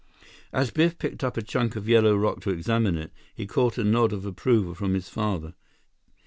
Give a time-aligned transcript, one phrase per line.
[0.51, 3.83] As Biff picked up a chunk of yellow rock to examine it, he caught a
[3.83, 5.53] nod of approval from his father.